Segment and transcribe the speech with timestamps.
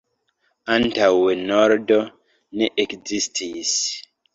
[0.75, 2.01] Antaŭe nordo
[2.59, 3.81] ne ekzistis.